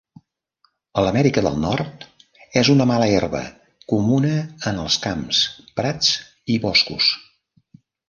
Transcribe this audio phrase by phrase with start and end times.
[1.01, 2.07] A l'Amèrica del Nord
[2.63, 3.43] és una mala herba
[3.95, 4.35] comuna
[4.73, 5.45] en els camps,
[5.81, 6.13] prats
[6.57, 7.17] i boscos.